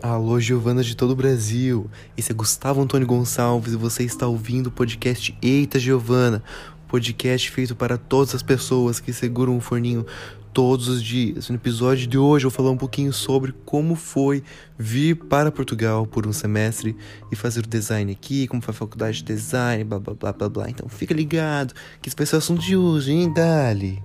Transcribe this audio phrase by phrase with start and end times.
[0.00, 1.90] Alô, Giovana de todo o Brasil.
[2.16, 6.40] Esse é Gustavo Antônio Gonçalves e você está ouvindo o podcast Eita Giovana,
[6.86, 10.06] podcast feito para todas as pessoas que seguram o forninho
[10.52, 11.48] todos os dias.
[11.48, 14.44] No episódio de hoje eu vou falar um pouquinho sobre como foi
[14.78, 16.96] vir para Portugal por um semestre
[17.32, 20.48] e fazer o design aqui, como foi a faculdade de design, blá blá blá blá
[20.48, 20.70] blá.
[20.70, 24.00] Então fica ligado que esse vai ser o assunto de hoje, hein, Dali?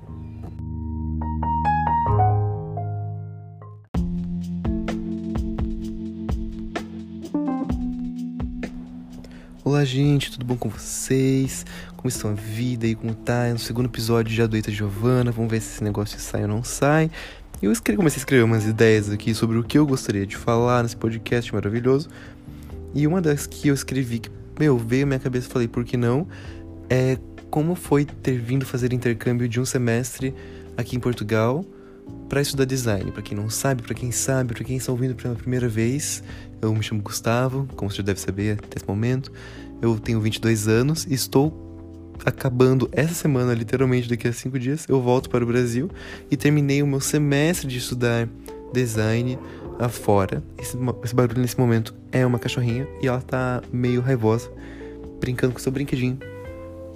[9.86, 11.66] Gente, tudo bom com vocês?
[11.98, 13.50] Como estão a vida e como tá?
[13.50, 16.64] No segundo episódio já do Eita Giovana, vamos ver se esse negócio sai ou não
[16.64, 17.12] sai.
[17.62, 20.96] Eu comecei a escrever umas ideias aqui sobre o que eu gostaria de falar nesse
[20.96, 22.08] podcast maravilhoso.
[22.94, 25.84] E uma das que eu escrevi, que, meu, veio à minha cabeça e falei, por
[25.84, 26.28] que não?
[26.90, 27.18] É
[27.50, 30.34] como foi ter vindo fazer intercâmbio de um semestre
[30.78, 31.66] aqui em Portugal
[32.30, 33.12] para estudar design.
[33.12, 36.24] Para quem não sabe, para quem sabe, para quem está ouvindo pela primeira vez,
[36.62, 39.32] eu me chamo Gustavo, como você já deve saber até esse momento.
[39.84, 41.54] Eu tenho 22 anos e estou
[42.26, 45.90] acabando essa semana, literalmente daqui a 5 dias, eu volto para o Brasil
[46.32, 48.30] e terminei o meu semestre de estudar
[48.72, 49.38] design
[49.78, 50.42] afora.
[50.58, 54.50] Esse, esse barulho nesse momento é uma cachorrinha e ela tá meio raivosa,
[55.20, 56.18] brincando com seu brinquedinho.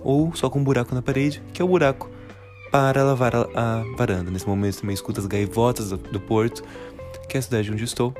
[0.02, 2.10] Ou só com um buraco na parede, que é o buraco
[2.72, 4.32] para lavar a, a varanda.
[4.32, 6.64] Nesse momento também escuto as gaivotas do, do porto,
[7.28, 8.14] que é a cidade onde estou.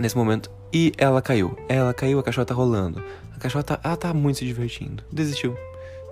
[0.00, 1.56] Nesse momento e ela caiu.
[1.68, 3.00] Ela caiu, a cachorra tá rolando.
[3.40, 5.04] A tá, ela tá muito se divertindo.
[5.12, 5.56] Desistiu.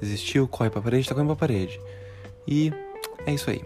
[0.01, 1.81] Desistiu, corre pra parede, tá correndo pra parede.
[2.47, 2.73] E
[3.27, 3.61] é isso aí.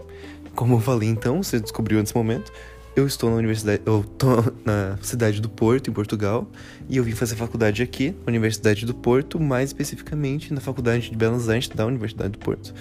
[0.54, 2.50] Como eu falei então, você descobriu nesse momento,
[2.94, 4.26] eu estou na universidade, eu tô
[4.64, 6.48] na cidade do Porto, em Portugal,
[6.88, 11.50] e eu vim fazer faculdade aqui, Universidade do Porto, mais especificamente na Faculdade de Belas
[11.50, 12.72] Artes da Universidade do Porto,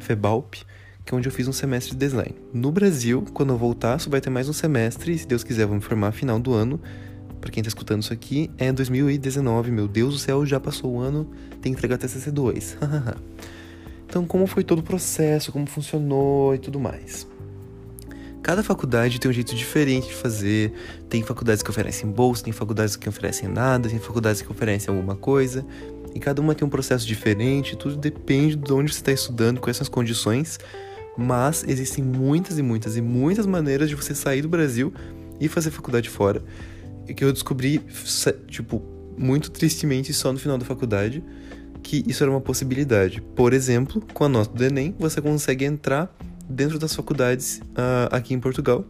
[0.00, 0.56] FEBALP,
[1.04, 2.34] que é onde eu fiz um semestre de design.
[2.52, 5.62] No Brasil, quando eu voltar, só vai ter mais um semestre, e se Deus quiser,
[5.62, 6.78] eu vou me formar final do ano
[7.44, 9.70] para quem tá escutando isso aqui, é 2019.
[9.70, 12.76] Meu Deus do céu, já passou o ano, tem que entregar TCC2.
[14.08, 17.28] então, como foi todo o processo, como funcionou e tudo mais.
[18.42, 20.72] Cada faculdade tem um jeito diferente de fazer.
[21.10, 25.14] Tem faculdades que oferecem bolsa, tem faculdades que oferecem nada, tem faculdades que oferecem alguma
[25.14, 25.66] coisa.
[26.14, 29.76] E cada uma tem um processo diferente, tudo depende de onde você está estudando, quais
[29.76, 30.58] são as condições.
[31.14, 34.94] Mas existem muitas e muitas e muitas maneiras de você sair do Brasil
[35.38, 36.42] e fazer faculdade fora
[37.12, 37.80] que eu descobri,
[38.48, 38.82] tipo,
[39.16, 41.22] muito tristemente só no final da faculdade,
[41.82, 43.20] que isso era uma possibilidade.
[43.20, 46.14] Por exemplo, com a nota do Enem, você consegue entrar
[46.48, 48.84] dentro das faculdades uh, aqui em Portugal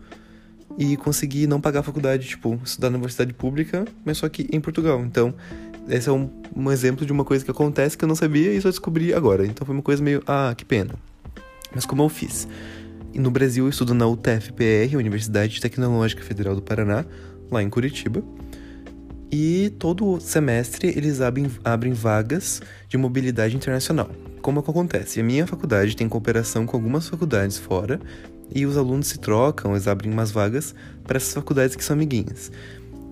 [0.78, 4.60] e conseguir não pagar a faculdade, tipo, estudar na universidade pública, mas só que em
[4.60, 5.00] Portugal.
[5.04, 5.34] Então,
[5.88, 8.60] esse é um, um exemplo de uma coisa que acontece que eu não sabia e
[8.60, 9.46] só descobri agora.
[9.46, 10.94] Então foi uma coisa meio, ah, que pena.
[11.74, 12.48] Mas como eu fiz?
[13.14, 17.04] No Brasil eu estudo na UTFPR, Universidade Tecnológica Federal do Paraná,
[17.50, 18.22] lá em Curitiba.
[19.30, 24.08] E todo semestre eles abrem, abrem vagas de mobilidade internacional.
[24.40, 25.20] Como é que acontece?
[25.20, 27.98] A minha faculdade tem cooperação com algumas faculdades fora
[28.54, 32.52] e os alunos se trocam, eles abrem umas vagas para essas faculdades que são amiguinhas.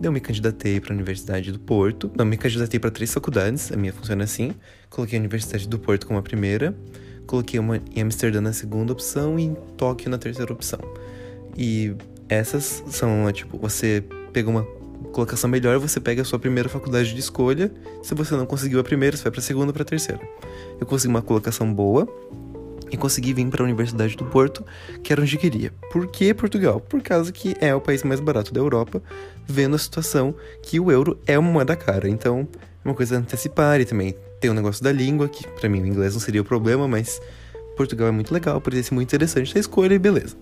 [0.02, 2.10] Eu me candidatei para a Universidade do Porto.
[2.16, 4.52] Não, me candidatei para três faculdades, a minha funciona assim.
[4.90, 6.76] Coloquei a Universidade do Porto como a primeira,
[7.26, 10.80] coloquei uma em Amsterdã na segunda opção e em Tóquio na terceira opção.
[11.56, 11.94] E
[12.28, 14.66] essas são, tipo, você pega uma
[15.12, 17.72] colocação melhor, você pega a sua primeira faculdade de escolha.
[18.02, 20.20] Se você não conseguiu a primeira, você vai para a segunda para a terceira.
[20.80, 22.08] Eu consegui uma colocação boa
[22.90, 24.64] e consegui vir para a Universidade do Porto,
[25.02, 25.72] que era onde queria.
[25.90, 26.78] Por que Portugal?
[26.80, 29.02] Por causa que é o país mais barato da Europa,
[29.46, 32.08] vendo a situação que o euro é uma moeda cara.
[32.08, 32.46] Então,
[32.84, 35.68] é uma coisa a antecipar e também tem o um negócio da língua, que para
[35.68, 37.20] mim o inglês não seria o problema, mas
[37.76, 40.36] Portugal é muito legal, poderia ser muito interessante a escolha e beleza.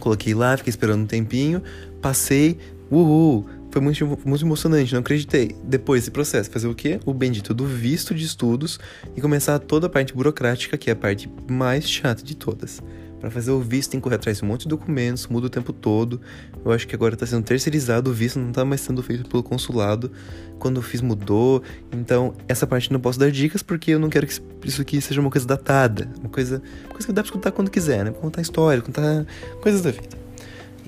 [0.00, 1.62] Coloquei lá, fiquei esperando um tempinho,
[2.00, 2.58] passei,
[2.92, 3.46] Uhul!
[3.70, 5.56] Foi muito, muito emocionante, não acreditei.
[5.64, 7.00] Depois desse processo, fazer o quê?
[7.06, 8.78] O bendito do visto de estudos
[9.16, 12.82] e começar toda a parte burocrática, que é a parte mais chata de todas.
[13.18, 15.48] Para fazer o visto tem que correr atrás de um monte de documentos, muda o
[15.48, 16.20] tempo todo.
[16.62, 19.42] Eu acho que agora está sendo terceirizado o visto, não está mais sendo feito pelo
[19.42, 20.12] consulado.
[20.58, 21.62] Quando eu fiz mudou.
[21.90, 25.18] Então, essa parte não posso dar dicas porque eu não quero que isso aqui seja
[25.18, 26.10] uma coisa datada.
[26.20, 26.60] Uma coisa,
[26.90, 28.10] coisa que dá pra escutar quando quiser, né?
[28.10, 29.24] Contar história, contar
[29.62, 30.21] coisas da vida.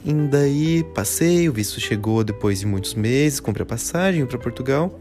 [0.04, 5.00] E daí passei, o visto chegou depois de muitos meses, comprei a passagem para Portugal.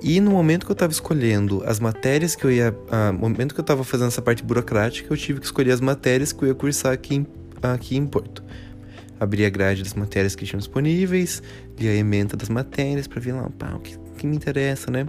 [0.00, 2.74] E no momento que eu estava escolhendo as matérias que eu ia.
[2.90, 5.80] Ah, no momento que eu estava fazendo essa parte burocrática, eu tive que escolher as
[5.80, 7.26] matérias que eu ia cursar aqui em,
[7.60, 8.44] aqui em Porto.
[9.18, 11.42] Abri a grade das matérias que tinham disponíveis,
[11.78, 15.06] li a ementa das matérias para ver lá, pá, o que, que, me interessa, né?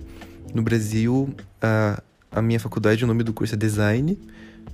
[0.54, 1.30] No Brasil,
[1.62, 2.02] a,
[2.32, 4.18] a minha faculdade, o nome do curso é Design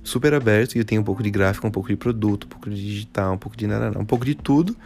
[0.08, 2.70] super aberto e eu tenho um pouco de gráfico, um pouco de produto, um pouco
[2.70, 4.76] de digital, um pouco de nada, um pouco de tudo,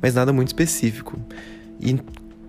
[0.00, 1.20] mas nada muito específico.
[1.80, 1.98] E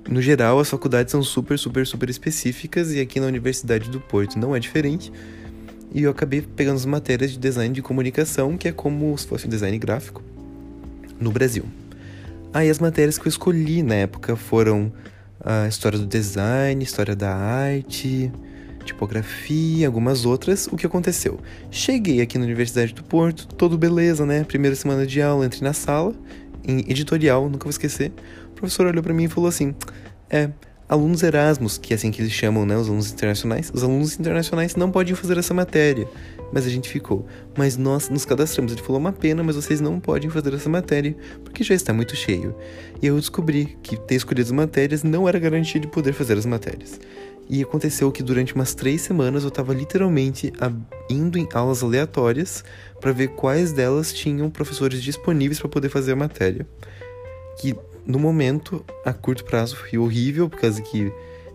[0.10, 4.38] no geral, as faculdades são super, super, super específicas e aqui na Universidade do Porto
[4.38, 5.12] não é diferente.
[5.94, 9.46] E eu acabei pegando as matérias de design de comunicação, que é como se fosse
[9.46, 10.24] um design gráfico,
[11.20, 11.66] no Brasil.
[12.54, 14.92] Aí as matérias que eu escolhi na época foram
[15.44, 18.32] a história do design, história da arte,
[18.84, 20.68] tipografia, algumas outras.
[20.68, 21.40] O que aconteceu?
[21.72, 24.44] Cheguei aqui na Universidade do Porto, todo beleza, né?
[24.44, 26.14] Primeira semana de aula, entrei na sala,
[26.66, 28.12] em editorial, nunca vou esquecer.
[28.52, 29.74] O professor olhou para mim e falou assim:
[30.30, 30.50] É,
[30.88, 32.78] alunos Erasmus, que é assim que eles chamam, né?
[32.78, 33.72] Os alunos internacionais.
[33.74, 36.08] Os alunos internacionais não podem fazer essa matéria.
[36.52, 37.26] Mas a gente ficou.
[37.58, 38.72] Mas nós nos cadastramos.
[38.72, 42.16] Ele falou: Uma pena, mas vocês não podem fazer essa matéria porque já está muito
[42.16, 42.56] cheio.
[43.02, 46.46] E eu descobri que ter escolhido as matérias não era garantia de poder fazer as
[46.46, 47.00] matérias.
[47.50, 50.52] E aconteceu que durante umas três semanas eu estava literalmente
[51.10, 52.64] indo em aulas aleatórias
[53.00, 56.66] para ver quais delas tinham professores disponíveis para poder fazer a matéria.
[57.60, 57.76] Que
[58.06, 61.12] no momento, a curto prazo, foi horrível, por causa que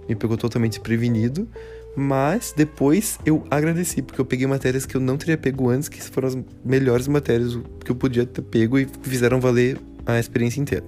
[0.09, 1.49] me pegou totalmente prevenido.
[1.97, 6.01] Mas depois eu agradeci, porque eu peguei matérias que eu não teria pego antes, que
[6.01, 10.85] foram as melhores matérias que eu podia ter pego e fizeram valer a experiência inteira.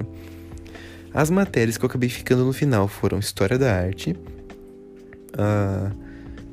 [1.12, 4.14] As matérias que eu acabei ficando no final foram História da Arte,
[5.34, 5.94] uh,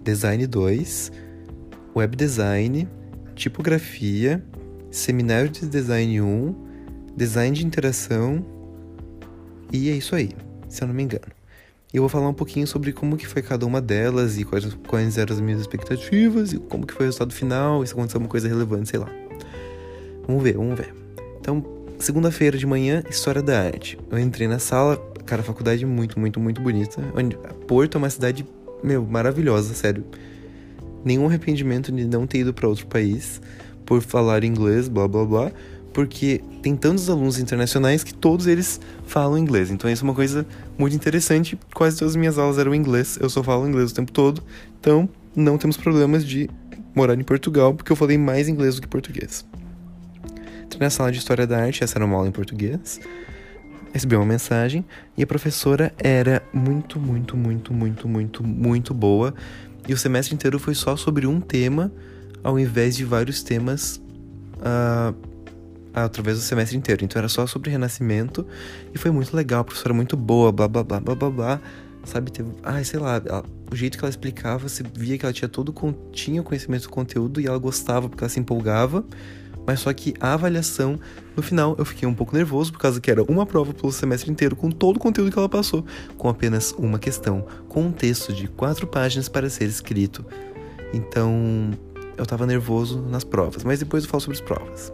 [0.03, 1.12] Design 2,
[1.95, 2.88] Web Design,
[3.35, 4.44] Tipografia,
[4.91, 6.56] Seminário de Design 1,
[7.15, 8.45] Design de Interação
[9.71, 10.31] e é isso aí,
[10.69, 11.25] se eu não me engano.
[11.94, 15.18] Eu vou falar um pouquinho sobre como que foi cada uma delas e quais, quais
[15.18, 18.29] eram as minhas expectativas e como que foi o resultado final, e se aconteceu uma
[18.29, 19.09] coisa relevante, sei lá.
[20.27, 20.94] Vamos ver, vamos ver.
[21.39, 21.63] Então,
[21.97, 23.97] segunda-feira de manhã, História da Arte.
[24.12, 27.01] Eu entrei na sala, cara, faculdade é muito, muito, muito bonita.
[27.65, 28.45] Porto é uma cidade
[28.83, 30.06] meu, maravilhosa, sério.
[31.03, 33.41] Nenhum arrependimento de não ter ido para outro país
[33.85, 35.51] por falar inglês, blá blá blá,
[35.94, 39.71] porque tem tantos alunos internacionais que todos eles falam inglês.
[39.71, 40.45] Então isso é uma coisa
[40.77, 41.57] muito interessante.
[41.74, 44.44] Quase todas as minhas aulas eram inglês, eu só falo inglês o tempo todo.
[44.79, 46.50] Então não temos problemas de
[46.94, 49.45] morar em Portugal, porque eu falei mais inglês do que português.
[50.65, 53.00] Entrei na sala de História da Arte, essa era uma aula em português
[53.98, 54.86] recebi uma mensagem
[55.18, 59.34] e a professora era muito, muito, muito, muito, muito, muito boa.
[59.88, 61.92] E o semestre inteiro foi só sobre um tema,
[62.44, 64.00] ao invés de vários temas
[64.58, 65.16] uh,
[65.94, 67.04] através do semestre inteiro.
[67.04, 68.46] Então era só sobre renascimento
[68.94, 69.62] e foi muito legal.
[69.62, 71.62] A professora muito boa, blá blá blá blá blá blá.
[72.04, 72.50] Sabe, teve.
[72.64, 75.74] Ai, sei lá, ela, o jeito que ela explicava, você via que ela tinha todo
[76.12, 79.04] tinha conhecimento do conteúdo e ela gostava porque ela se empolgava
[79.68, 80.98] mas só que a avaliação,
[81.36, 84.31] no final, eu fiquei um pouco nervoso por causa que era uma prova pelo semestre
[84.31, 85.86] inteiro com todo o conteúdo que ela passou,
[86.18, 90.25] com apenas uma questão, com um texto de quatro páginas para ser escrito.
[90.94, 91.72] Então,
[92.18, 94.94] eu tava nervoso nas provas, mas depois eu falo sobre as provas.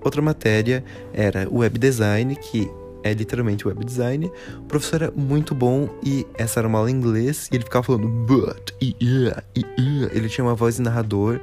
[0.00, 2.70] Outra matéria era o web design, que
[3.02, 4.30] é literalmente web design.
[4.58, 7.82] O professor era muito bom e essa era uma aula em inglês e ele ficava
[7.82, 10.14] falando but, yeah, yeah.
[10.14, 11.40] ele tinha uma voz de narrador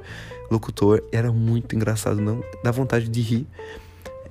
[0.50, 3.47] locutor, era muito engraçado, não dá vontade de rir.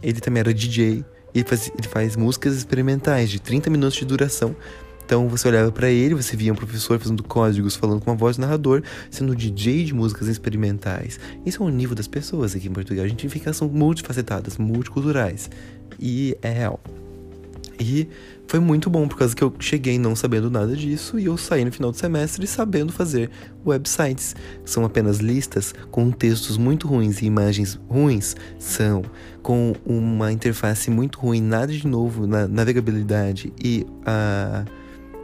[0.02, 4.55] Ele também era DJ, ele faz, ele faz músicas experimentais de 30 minutos de duração.
[5.05, 8.38] Então você olhava para ele, você via um professor fazendo códigos, falando com uma voz
[8.38, 11.20] narrador, sendo DJ de músicas experimentais.
[11.44, 13.05] Esse é o nível das pessoas aqui em Portugal.
[13.05, 15.50] A gente fica são multifacetadas, multiculturais.
[16.00, 16.81] E é real.
[17.78, 18.08] E
[18.46, 21.64] foi muito bom, por causa que eu cheguei não sabendo nada disso e eu saí
[21.64, 23.31] no final do semestre sabendo fazer
[23.64, 24.36] websites.
[24.64, 28.36] São apenas listas com textos muito ruins e imagens ruins?
[28.58, 29.02] São.
[29.43, 34.64] Com uma interface muito ruim, nada de novo na navegabilidade e a.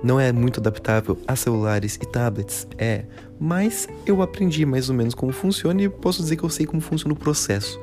[0.02, 3.04] Não é muito adaptável a celulares e tablets, é,
[3.38, 6.80] mas eu aprendi mais ou menos como funciona e posso dizer que eu sei como
[6.80, 7.78] funciona o processo.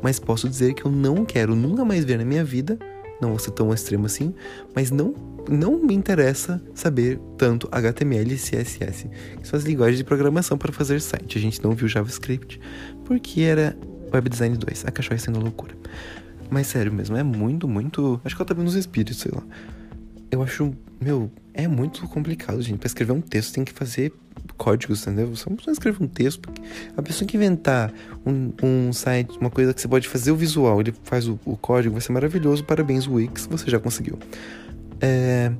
[0.00, 2.78] Mas posso dizer que eu não quero nunca mais ver na minha vida
[3.20, 4.34] não vou ser tão extremo assim,
[4.74, 5.14] mas não,
[5.48, 9.08] não me interessa saber tanto HTML e CSS,
[9.40, 11.38] que são as linguagens de programação para fazer site.
[11.38, 12.60] A gente não viu JavaScript
[13.04, 13.76] porque era
[14.12, 15.74] Web Design 2, a cachorra sendo loucura.
[16.50, 18.20] Mas sério mesmo, é muito, muito.
[18.24, 19.42] Acho que ela tá vendo os espíritos, sei lá.
[20.30, 22.78] Eu acho, meu, é muito complicado, gente.
[22.78, 24.12] Para escrever um texto tem que fazer
[24.56, 25.28] códigos, entendeu?
[25.34, 26.40] Você não escrever um texto.
[26.40, 26.62] Porque
[26.96, 27.92] a pessoa que inventar
[28.24, 31.56] um, um site, uma coisa que você pode fazer o visual, ele faz o, o
[31.56, 32.64] código, vai ser maravilhoso.
[32.64, 34.18] Parabéns, Wix, você já conseguiu.
[35.00, 35.52] É...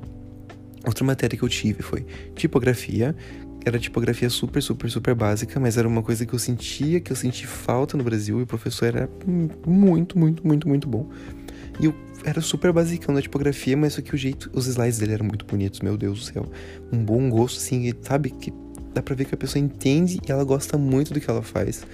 [0.85, 2.05] Outra matéria que eu tive foi
[2.35, 3.15] tipografia.
[3.65, 7.15] Era tipografia super, super, super básica, mas era uma coisa que eu sentia, que eu
[7.15, 9.09] senti falta no Brasil, e o professor era
[9.65, 11.09] muito, muito, muito, muito bom.
[11.79, 15.13] E eu era super basicão na tipografia, mas só que o jeito, os slides dele
[15.13, 16.45] eram muito bonitos, meu Deus do céu.
[16.91, 18.31] Um bom gosto, assim, sabe?
[18.31, 18.53] Que
[18.93, 21.85] dá pra ver que a pessoa entende e ela gosta muito do que ela faz.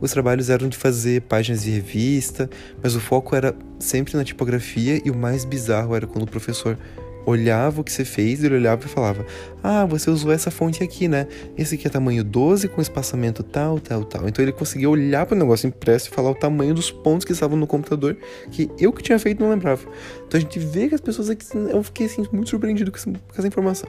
[0.00, 2.48] Os trabalhos eram de fazer páginas de revista,
[2.82, 6.76] mas o foco era sempre na tipografia e o mais bizarro era quando o professor
[7.24, 9.24] olhava o que você fez, ele olhava e falava:
[9.62, 11.26] Ah, você usou essa fonte aqui, né?
[11.56, 14.28] Esse aqui é tamanho 12 com espaçamento tal, tal, tal.
[14.28, 17.32] Então ele conseguia olhar para o negócio impresso e falar o tamanho dos pontos que
[17.32, 18.16] estavam no computador,
[18.50, 19.82] que eu que tinha feito não lembrava.
[20.26, 21.46] Então a gente vê que as pessoas aqui.
[21.54, 23.88] Eu fiquei assim, muito surpreendido com essa, informação.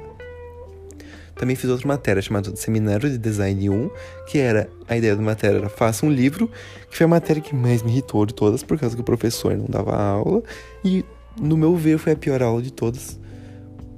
[1.35, 3.89] Também fiz outra matéria chamada Seminário de Design 1,
[4.27, 6.49] que era a ideia da matéria era faça um livro,
[6.89, 9.57] que foi a matéria que mais me irritou de todas, por causa que o professor
[9.57, 10.43] não dava aula,
[10.85, 11.03] e
[11.41, 13.19] no meu ver foi a pior aula de todas.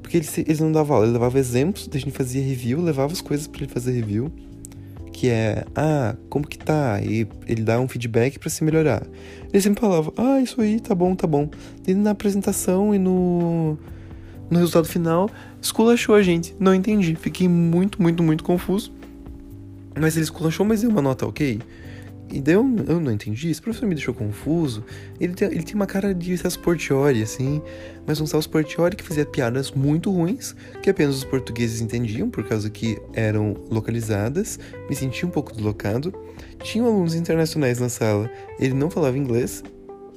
[0.05, 3.21] Porque ele, ele não dava aula, ele levava exemplos, a gente fazia review, levava as
[3.21, 4.31] coisas para ele fazer review,
[5.11, 7.01] que é, ah, como que tá?
[7.01, 9.01] E ele dá um feedback para se melhorar.
[9.51, 11.49] Ele sempre falava, ah, isso aí, tá bom, tá bom.
[11.87, 13.79] E na apresentação e no
[14.47, 15.27] no resultado final,
[15.59, 16.55] esculachou a gente.
[16.59, 17.15] Não entendi.
[17.15, 18.91] Fiquei muito, muito, muito confuso.
[19.99, 21.59] Mas ele esculachou, mas deu uma nota ok.
[22.31, 23.49] E daí eu, eu não entendi.
[23.49, 24.83] Esse professor me deixou confuso.
[25.19, 27.61] Ele tem, ele tem uma cara de Celso Portioli, assim.
[28.05, 32.43] Mas um Celso Portioli que fazia piadas muito ruins, que apenas os portugueses entendiam, por
[32.43, 34.59] causa que eram localizadas.
[34.89, 36.13] Me senti um pouco deslocado.
[36.63, 38.29] Tinham alunos internacionais na sala.
[38.59, 39.63] Ele não falava inglês.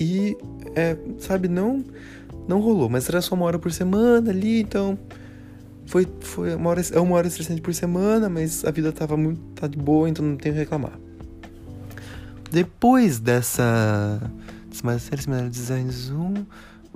[0.00, 0.36] E,
[0.74, 1.84] é, sabe, não
[2.48, 4.98] não rolou, mas era só uma hora por semana ali, então
[5.84, 9.40] foi, foi uma hora, é uma hora estressante por semana, mas a vida tava muito
[9.54, 10.98] tá de boa, então não tenho que reclamar.
[12.50, 14.20] Depois dessa
[14.98, 16.44] série seminário de design zoom,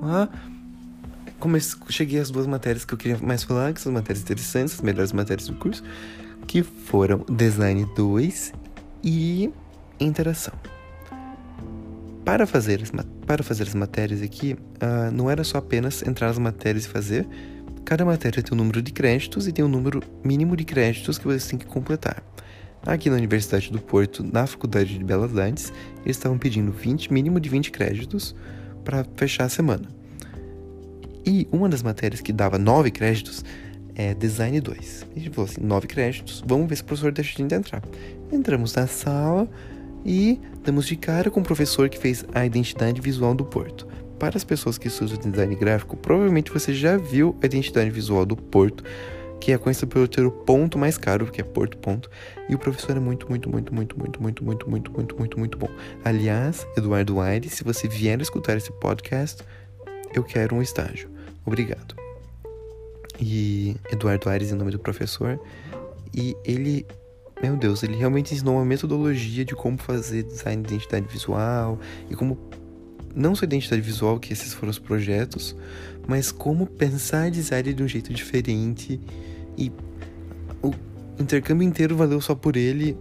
[0.02, 0.28] ah,
[1.88, 4.80] cheguei às duas matérias que eu queria mais falar, que são as matérias interessantes, as
[4.80, 5.82] melhores matérias do curso,
[6.46, 8.52] que foram design 2
[9.04, 9.50] e
[10.00, 10.54] interação.
[12.24, 12.90] Para fazer as,
[13.26, 17.26] para fazer as matérias aqui, uh, não era só apenas entrar nas matérias e fazer.
[17.84, 21.24] Cada matéria tem um número de créditos e tem um número mínimo de créditos que
[21.26, 22.22] você tem que completar.
[22.84, 25.72] Aqui na Universidade do Porto, na Faculdade de Belas Artes,
[26.04, 28.34] eles estavam pedindo 20, mínimo de 20 créditos
[28.84, 29.88] para fechar a semana.
[31.24, 33.44] E uma das matérias que dava 9 créditos
[33.94, 35.06] é Design 2.
[35.14, 37.82] A gente falou assim: 9 créditos, vamos ver se o professor deixa a gente entrar.
[38.32, 39.48] Entramos na sala,
[40.04, 43.86] e damos de cara com o professor que fez a identidade visual do Porto.
[44.18, 48.36] Para as pessoas que estudam design gráfico, provavelmente você já viu a identidade visual do
[48.36, 48.84] Porto,
[49.42, 52.08] que é conhecida pelo ter o ponto mais caro, que é Porto Ponto.
[52.48, 55.58] E o professor é muito, muito, muito, muito, muito, muito, muito, muito, muito, muito, muito
[55.58, 55.68] bom.
[56.04, 59.42] Aliás, Eduardo Aires, se você vier escutar esse podcast,
[60.14, 61.10] eu quero um estágio.
[61.44, 61.96] Obrigado.
[63.20, 65.40] E Eduardo Aires, em nome do professor,
[66.14, 66.86] e ele
[67.42, 72.14] meu Deus, ele realmente ensinou uma metodologia de como fazer design de identidade visual e
[72.14, 72.38] como
[73.12, 75.56] não só identidade visual, que esses foram os projetos,
[76.06, 79.00] mas como pensar design de um jeito diferente
[79.56, 79.70] e
[80.62, 80.72] o
[81.18, 82.96] intercâmbio inteiro valeu só por ele,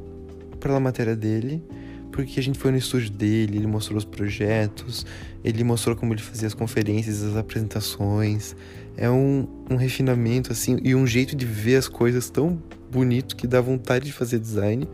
[0.60, 1.64] pela matéria dele,
[2.12, 5.06] porque a gente foi no estúdio dele, ele mostrou os projetos,
[5.44, 8.56] ele mostrou como ele fazia as conferências, as apresentações.
[8.98, 13.48] É um, um refinamento, assim, e um jeito de ver as coisas tão bonito que
[13.48, 14.88] dá vontade de fazer design.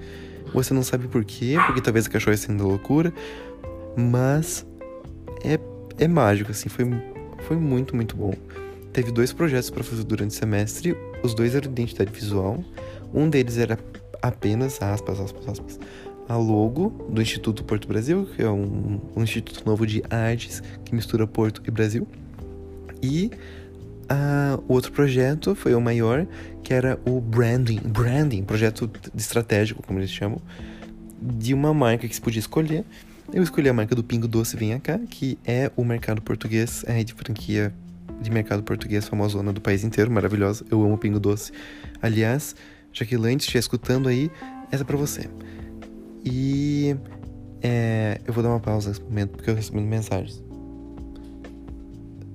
[0.54, 3.12] Você não sabe por quê, porque talvez a cachorra sendo loucura,
[3.98, 4.66] mas
[5.44, 5.60] é,
[5.98, 6.86] é mágico, assim, foi,
[7.48, 8.34] foi muito, muito bom.
[8.94, 10.96] Teve dois projetos para fazer durante o semestre,
[11.28, 12.64] os dois eram identidade visual.
[13.14, 13.78] Um deles era
[14.22, 15.80] apenas, aspas, aspas, aspas,
[16.28, 20.96] a logo do Instituto Porto Brasil, que é um, um instituto novo de artes que
[20.96, 22.08] mistura Porto e Brasil.
[23.02, 23.32] E
[24.10, 26.26] ah, o outro projeto foi o maior,
[26.64, 30.42] que era o branding, branding, projeto estratégico, como eles chamam,
[31.22, 32.86] de uma marca que se podia escolher.
[33.34, 36.92] Eu escolhi a marca do Pingo Doce Venha Cá, que é o mercado português, é
[36.92, 37.74] a rede franquia
[38.22, 40.66] de mercado português famosona do país inteiro, maravilhosa.
[40.70, 41.52] Eu amo Pingo Doce.
[42.02, 42.56] Aliás,
[42.92, 44.32] Jaqueline, se estiver escutando aí,
[44.72, 45.30] essa é pra você.
[46.26, 46.96] E
[47.62, 50.44] é, eu vou dar uma pausa nesse momento, porque eu recebendo mensagens.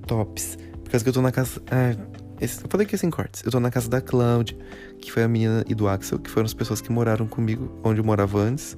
[0.06, 0.56] Tops
[0.92, 1.60] causa que eu tô na casa.
[1.70, 1.96] Ah,
[2.40, 3.42] esse, eu falei que é sem cortes.
[3.44, 4.56] Eu tô na casa da Cláudia,
[5.00, 8.00] que foi a menina, e do Axel, que foram as pessoas que moraram comigo, onde
[8.00, 8.76] eu morava antes.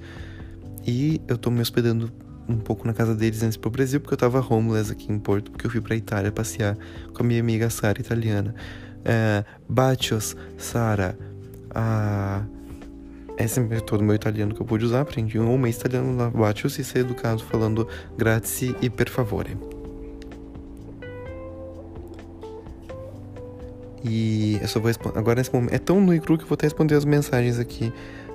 [0.87, 2.13] E eu tô me hospedando
[2.49, 5.51] um pouco na casa deles antes pro Brasil, porque eu tava homeless aqui em Porto,
[5.51, 6.77] porque eu fui pra Itália passear
[7.13, 8.55] com a minha amiga Sara, italiana.
[9.05, 11.19] É, Bachos, Sara,
[11.75, 12.43] a.
[13.37, 15.01] Esse é todo o meu italiano que eu pude usar.
[15.01, 19.57] Aprendi um mês italiano lá, Bachos, e ser educado falando grazie e per favore.
[24.05, 25.19] E eu só vou responder.
[25.19, 25.73] Agora nesse momento.
[25.73, 27.93] É tão no e cru que eu vou até responder as mensagens aqui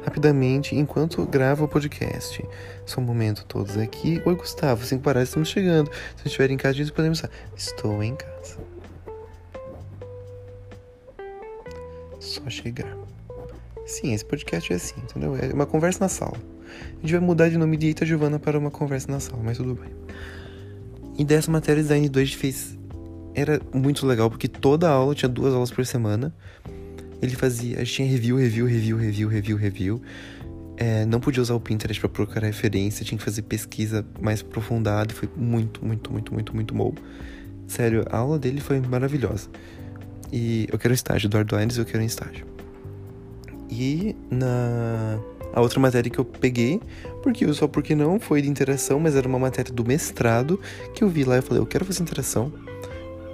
[0.09, 2.43] rapidamente enquanto gravo o podcast.
[2.83, 4.19] Só um momento todos aqui.
[4.25, 5.91] Oi, Gustavo, cinco paradas estamos chegando.
[6.17, 7.29] Se estiver em casa, diz podemos estar.
[7.55, 8.57] Estou em casa.
[12.19, 12.97] Só chegar.
[13.85, 15.37] Sim, esse podcast é assim, entendeu?
[15.37, 16.37] É uma conversa na sala.
[16.97, 19.57] A gente vai mudar de nome de Eita Giovana para uma conversa na sala, mas
[19.57, 19.91] tudo bem.
[21.19, 22.77] E dessa matéria, Design 2 fez
[23.35, 26.33] era muito legal porque toda aula tinha duas aulas por semana.
[27.21, 30.01] Ele fazia, tinha review, review, review, review, review, review.
[30.77, 35.13] É, não podia usar o Pinterest para procurar referência, tinha que fazer pesquisa mais aprofundada.
[35.13, 36.93] Foi muito, muito, muito, muito, muito bom.
[37.67, 39.49] Sério, a aula dele foi maravilhosa.
[40.31, 42.45] E eu quero um estágio, Eduardo Aires, eu quero um estágio.
[43.69, 45.19] E na
[45.53, 46.79] a outra matéria que eu peguei,
[47.23, 50.59] porque só porque não foi de interação, mas era uma matéria do mestrado
[50.93, 52.51] que eu vi lá e falei, eu quero fazer interação.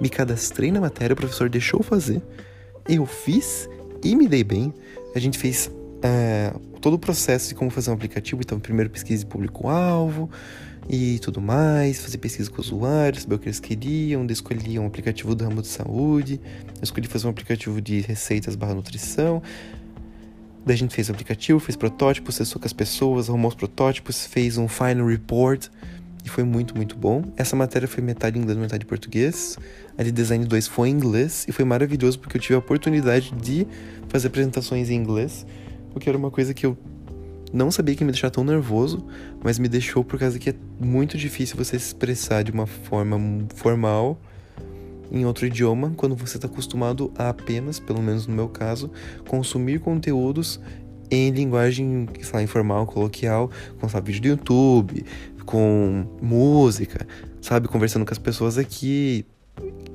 [0.00, 2.22] Me cadastrei na matéria, o professor deixou fazer.
[2.88, 3.68] Eu fiz
[4.02, 4.72] e me dei bem.
[5.14, 5.70] A gente fez
[6.02, 8.40] é, todo o processo de como fazer um aplicativo.
[8.42, 10.30] Então, primeiro pesquisa público-alvo
[10.88, 15.34] e tudo mais, fazer pesquisa com usuários, saber o que eles queriam, escolhi um aplicativo
[15.34, 16.40] do ramo de saúde,
[16.76, 19.42] eu escolhi fazer um aplicativo de receitas barra nutrição.
[20.64, 24.26] Daí a gente fez o aplicativo, fez protótipos, acessou com as pessoas, arrumou os protótipos,
[24.26, 25.68] fez um final report
[26.26, 27.22] e foi muito, muito bom.
[27.36, 29.56] Essa matéria foi metade inglês, metade português.
[29.96, 33.30] A de Design 2 foi em inglês e foi maravilhoso porque eu tive a oportunidade
[33.30, 33.64] de
[34.08, 35.46] fazer apresentações em inglês,
[35.94, 36.76] o que era uma coisa que eu
[37.52, 39.06] não sabia que me deixar tão nervoso,
[39.42, 43.16] mas me deixou por causa que é muito difícil você se expressar de uma forma
[43.54, 44.20] formal
[45.10, 48.90] em outro idioma quando você está acostumado a apenas, pelo menos no meu caso,
[49.28, 50.60] consumir conteúdos
[51.08, 53.48] em linguagem, sei lá, informal, coloquial,
[53.80, 55.04] com sabe, vídeo do YouTube,
[55.46, 57.06] com música,
[57.40, 59.24] sabe, conversando com as pessoas aqui,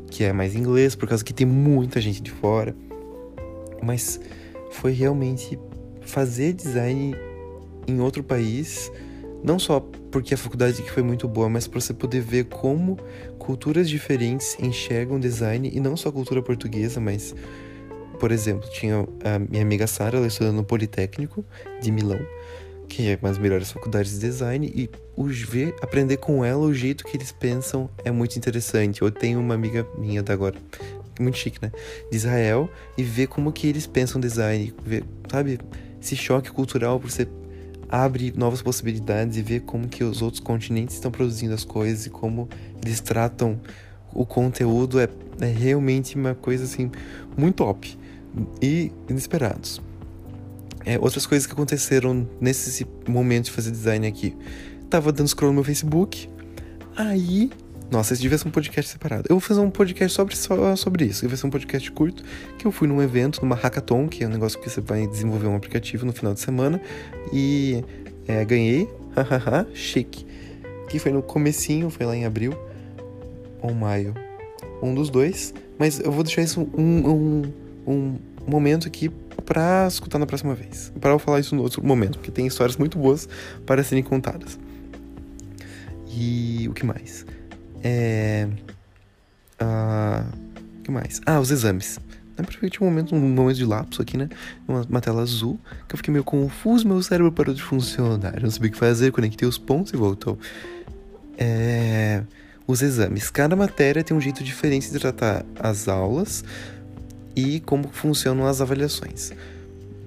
[0.09, 2.75] que é mais inglês, por causa que tem muita gente de fora.
[3.83, 4.19] Mas
[4.71, 5.59] foi realmente
[6.01, 7.15] fazer design
[7.87, 8.91] em outro país,
[9.43, 9.79] não só
[10.09, 12.97] porque a faculdade que foi muito boa, mas para você poder ver como
[13.37, 17.35] culturas diferentes enxergam design e não só a cultura portuguesa, mas
[18.21, 21.43] por exemplo, tinha a minha amiga Sara, ela estudando no Politécnico
[21.81, 22.19] de Milão,
[22.91, 26.73] que é uma das melhores faculdades de design, e os ver, aprender com ela o
[26.73, 29.01] jeito que eles pensam é muito interessante.
[29.01, 30.55] Eu tenho uma amiga minha da agora,
[31.17, 31.71] muito chique, né?
[32.09, 35.57] De Israel, e ver como que eles pensam design, ver, sabe,
[36.01, 37.25] esse choque cultural por você
[37.87, 42.09] abre novas possibilidades e vê como que os outros continentes estão produzindo as coisas e
[42.09, 42.49] como
[42.83, 43.59] eles tratam
[44.13, 45.07] o conteúdo é,
[45.39, 46.91] é realmente uma coisa assim
[47.37, 47.97] muito top
[48.61, 49.81] e inesperados.
[50.85, 54.35] É, outras coisas que aconteceram nesse momento de fazer design aqui.
[54.89, 56.29] Tava dando scroll no meu Facebook,
[56.95, 57.49] aí
[57.91, 59.25] nossa, esse devia ser um podcast separado.
[59.27, 61.27] Eu vou fazer um podcast sobre, só sobre isso.
[61.27, 62.23] Vai ser um podcast curto
[62.57, 65.47] que eu fui num evento, numa hackathon, que é um negócio que você vai desenvolver
[65.47, 66.81] um aplicativo no final de semana.
[67.33, 67.83] E
[68.29, 68.87] é, ganhei.
[69.13, 70.25] Hahaha, chique.
[70.87, 72.53] Que foi no comecinho, foi lá em abril
[73.61, 74.13] ou maio.
[74.81, 75.53] Um dos dois.
[75.77, 77.53] Mas eu vou deixar isso um, um,
[77.85, 79.11] um momento aqui
[79.51, 80.93] para escutar na próxima vez.
[81.01, 83.27] Para eu falar isso no outro momento, porque tem histórias muito boas
[83.65, 84.57] para serem contadas.
[86.07, 87.25] E o que mais?
[87.83, 88.47] É.
[89.59, 90.23] Ah,
[90.79, 91.19] o que mais?
[91.25, 91.99] Ah, os exames.
[92.37, 94.29] Na tinha um momento, um momento de lapso aqui, né?
[94.65, 98.35] Uma, uma, tela azul, que eu fiquei meio confuso, meu cérebro parou de funcionar.
[98.35, 100.39] Eu não sabia o que fazer, conectei os pontos e voltou.
[101.37, 102.23] É.
[102.65, 103.29] Os exames.
[103.29, 106.41] Cada matéria tem um jeito diferente de tratar as aulas
[107.35, 109.31] e como funcionam as avaliações.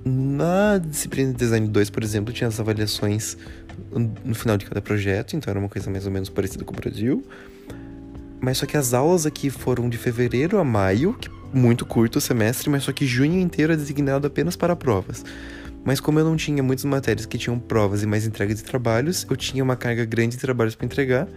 [0.05, 3.37] Na disciplina de Design 2, por exemplo, tinha as avaliações
[4.25, 6.77] no final de cada projeto, então era uma coisa mais ou menos parecida com o
[6.77, 7.25] Brasil.
[8.41, 12.21] Mas só que as aulas aqui foram de fevereiro a maio, que muito curto o
[12.21, 15.25] semestre, mas só que junho inteiro é designado apenas para provas.
[15.85, 19.27] Mas como eu não tinha muitas matérias que tinham provas e mais entrega de trabalhos,
[19.29, 21.29] eu tinha uma carga grande de trabalhos para entregar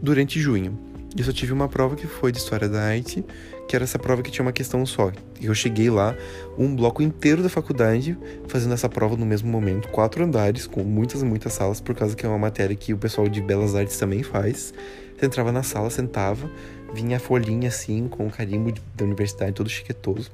[0.00, 0.78] durante junho.
[1.16, 3.24] Eu só tive uma prova que foi de História da Arte,
[3.68, 5.10] que era essa prova que tinha uma questão só.
[5.40, 6.16] E eu cheguei lá,
[6.58, 8.16] um bloco inteiro da faculdade,
[8.48, 12.14] fazendo essa prova no mesmo momento, quatro andares, com muitas e muitas salas, por causa
[12.14, 14.74] que é uma matéria que o pessoal de Belas Artes também faz.
[15.16, 16.50] Você entrava na sala, sentava,
[16.92, 20.30] vinha a folhinha assim, com o carimbo da universidade, todo chiquetoso.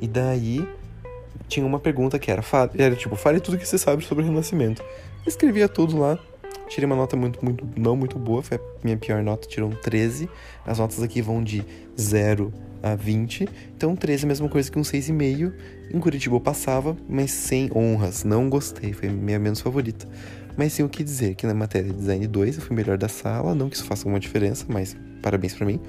[0.00, 0.66] E daí
[1.48, 2.42] tinha uma pergunta que era,
[2.76, 4.82] era tipo, fale tudo que você sabe sobre o Renascimento.
[5.24, 6.18] Eu escrevia tudo lá,
[6.68, 9.74] tirei uma nota muito, muito, não muito boa, foi a minha pior nota, tirou um
[9.74, 10.28] 13.
[10.66, 11.64] As notas aqui vão de
[12.00, 15.52] 0 a 20, então 13 é a mesma coisa que um 6,5.
[15.92, 20.06] Em Curitiba eu passava, mas sem honras, não gostei, foi minha menos favorita.
[20.56, 23.54] Mas tenho que dizer que na matéria de Design 2 eu fui melhor da sala,
[23.54, 25.80] não que isso faça alguma diferença, mas parabéns para mim.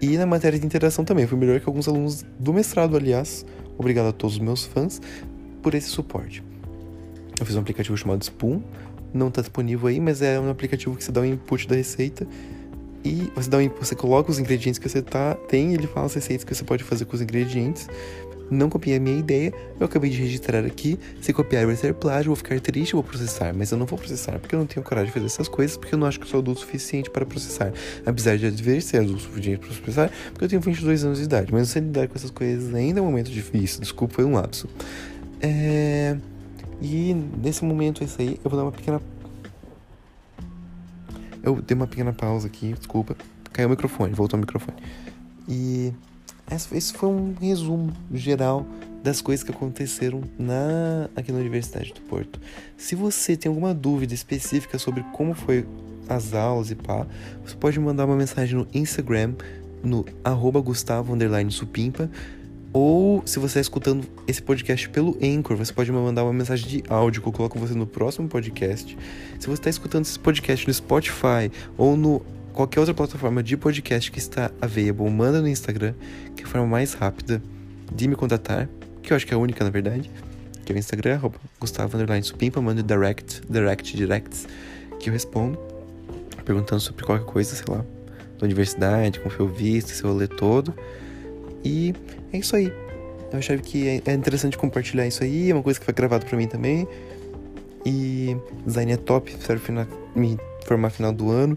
[0.00, 3.46] E na matéria de interação também, fui melhor que alguns alunos do mestrado, aliás.
[3.78, 5.00] Obrigado a todos os meus fãs
[5.62, 6.42] por esse suporte.
[7.38, 8.62] Eu fiz um aplicativo chamado Spoon,
[9.12, 12.26] não está disponível aí, mas é um aplicativo que você dá um input da receita
[13.04, 16.14] E você, dá um, você coloca os ingredientes que você tá, tem, ele fala as
[16.14, 17.88] receitas que você pode fazer com os ingredientes.
[18.50, 20.98] Não copiei a minha ideia, eu acabei de registrar aqui.
[21.22, 23.54] Se copiar vai ser plágio, vou ficar triste, vou processar.
[23.54, 25.94] Mas eu não vou processar, porque eu não tenho coragem de fazer essas coisas, porque
[25.94, 27.72] eu não acho que eu sou adulto o suficiente para processar.
[28.04, 31.18] Apesar de eu dever ser adulto o suficiente para processar, porque eu tenho 22 anos
[31.18, 31.50] de idade.
[31.50, 33.80] Mas eu sei lidar com essas coisas ainda é um momento difícil.
[33.80, 34.68] Desculpa, foi um lapso.
[35.40, 36.16] É...
[36.82, 38.40] E nesse momento isso aí.
[38.44, 39.00] Eu vou dar uma pequena.
[41.42, 43.16] Eu dei uma pequena pausa aqui, desculpa.
[43.52, 44.76] Caiu o microfone, voltou o microfone.
[45.48, 45.92] E
[46.50, 48.66] esse foi um resumo geral
[49.02, 52.40] das coisas que aconteceram na aqui na Universidade do Porto.
[52.76, 55.66] Se você tem alguma dúvida específica sobre como foi
[56.08, 57.06] as aulas e pá,
[57.44, 59.34] você pode mandar uma mensagem no Instagram
[59.82, 61.16] no arroba Gustavo
[61.50, 62.08] Supimpa
[62.72, 66.66] ou se você está escutando esse podcast pelo Anchor, você pode me mandar uma mensagem
[66.66, 68.96] de áudio que eu coloco você no próximo podcast.
[69.38, 74.10] Se você está escutando esse podcast no Spotify ou no qualquer outra plataforma de podcast
[74.10, 75.94] que está available, manda no Instagram,
[76.34, 77.42] que é a forma mais rápida
[77.94, 78.68] de me contatar,
[79.02, 80.10] que eu acho que é a única, na verdade,
[80.64, 84.46] que é o Instagram, arroba Gustavo Underline Supimpa, manda direct, direct, directs,
[84.98, 85.58] que eu respondo,
[86.44, 87.84] perguntando sobre qualquer coisa, sei lá,
[88.38, 90.74] da universidade, como foi o visto, se eu ler todo.
[91.64, 91.94] E
[92.32, 92.72] é isso aí.
[93.32, 96.26] Eu achava que é, é interessante compartilhar isso aí, é uma coisa que foi gravado
[96.26, 96.86] pra mim também.
[97.84, 99.72] E design é top, serve
[100.14, 101.56] me formar final do ano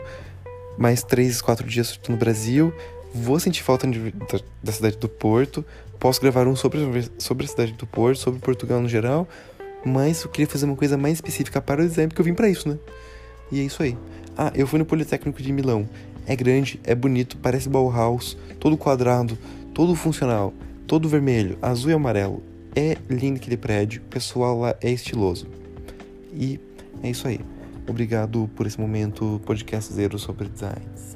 [0.77, 2.73] mais três, quatro dias no Brasil.
[3.13, 5.65] Vou sentir falta de, da, da, cidade do Porto.
[5.99, 9.27] Posso gravar um sobre, sobre a cidade do Porto, sobre Portugal no geral.
[9.85, 12.49] Mas eu queria fazer uma coisa mais específica para o design, porque eu vim para
[12.49, 12.77] isso, né?
[13.51, 13.97] E é isso aí.
[14.38, 15.88] Ah, eu fui no Politécnico de Milão.
[16.27, 19.38] É grande, é bonito, parece Bauhaus, todo quadrado,
[19.75, 20.53] todo funcional,
[20.88, 22.41] todo vermelho, azul e amarelo.
[22.73, 25.47] É lindo aquele prédio, o pessoal lá é estiloso.
[26.33, 26.59] E
[27.03, 27.41] é isso aí.
[27.88, 31.14] Obrigado por esse momento podcast zero sobre designs.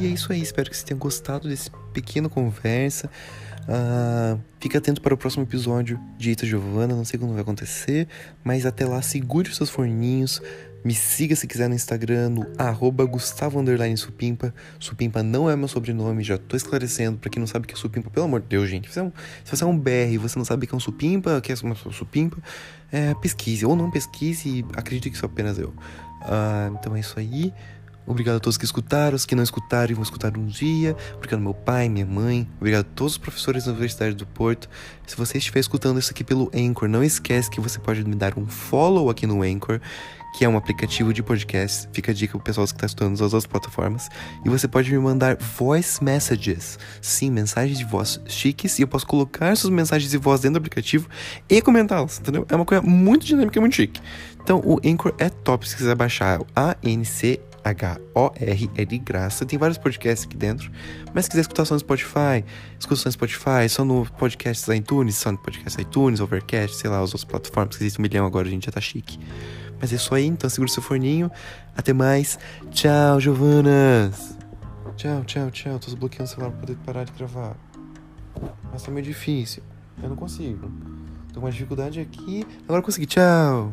[0.00, 3.08] E é isso aí, espero que você tenha gostado desse pequeno conversa.
[3.68, 8.08] Uh, fica atento para o próximo episódio de Eita Giovana, não sei quando vai acontecer,
[8.42, 10.42] mas até lá segure os seus forninhos,
[10.84, 13.64] me siga se quiser no Instagram, no arroba Gustavo
[13.96, 14.52] Supimpa.
[14.78, 17.16] Supimpa não é meu sobrenome, já tô esclarecendo.
[17.16, 18.88] Pra quem não sabe o que é Supimpa, pelo amor de Deus, gente.
[18.88, 19.00] Se
[19.46, 21.40] você é um, é um BR e você não sabe o que é um Supimpa,
[21.40, 22.36] que é uma Supimpa,
[22.92, 23.64] é, pesquise.
[23.64, 25.68] Ou não pesquise, acredite que sou apenas eu.
[25.70, 27.50] Uh, então é isso aí.
[28.06, 30.94] Obrigado a todos que escutaram, os que não escutaram e vão escutar um dia.
[31.14, 32.48] Obrigado meu pai, minha mãe.
[32.58, 34.68] Obrigado a todos os professores da Universidade do Porto.
[35.06, 38.38] Se você estiver escutando isso aqui pelo Anchor, não esquece que você pode me dar
[38.38, 39.80] um follow aqui no Anchor,
[40.36, 41.88] que é um aplicativo de podcast.
[41.92, 44.08] Fica a dica pro pessoal que está estudando nas outras plataformas.
[44.44, 46.78] E você pode me mandar voice messages.
[47.00, 48.78] Sim, mensagens de voz chiques.
[48.78, 51.08] E eu posso colocar essas mensagens de voz dentro do aplicativo
[51.48, 52.44] e comentá-las, entendeu?
[52.50, 54.00] É uma coisa muito dinâmica e muito chique.
[54.42, 56.40] Então, o Anchor é top se quiser baixar.
[56.40, 59.46] O A-N-C H-O-R, é de graça.
[59.46, 60.70] Tem vários podcasts aqui dentro.
[61.14, 62.44] Mas se quiser escutar só no Spotify,
[62.78, 66.98] escuta só no Spotify, só no podcast iTunes, só no podcast iTunes, Overcast, sei lá,
[66.98, 69.18] as outras plataformas que existem um milhão agora, a gente já tá chique.
[69.80, 71.30] Mas é isso aí, então segura seu forninho.
[71.76, 72.38] Até mais.
[72.70, 74.36] Tchau, Giovanas.
[74.96, 75.78] Tchau, tchau, tchau.
[75.78, 77.56] Tô desbloqueando o celular pra poder parar de gravar.
[78.72, 79.62] Mas tá meio difícil.
[80.02, 80.70] Eu não consigo.
[81.32, 82.46] Tô com uma dificuldade aqui.
[82.64, 83.06] Agora eu consegui.
[83.06, 83.72] Tchau.